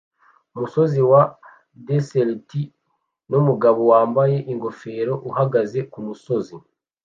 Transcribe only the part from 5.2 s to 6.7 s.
uhagaze kumusozi